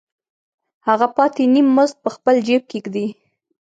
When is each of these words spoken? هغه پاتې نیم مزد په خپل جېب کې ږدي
هغه 0.87 1.07
پاتې 1.15 1.43
نیم 1.53 1.67
مزد 1.75 1.95
په 2.03 2.09
خپل 2.15 2.35
جېب 2.47 2.63
کې 2.69 2.79
ږدي 2.85 3.07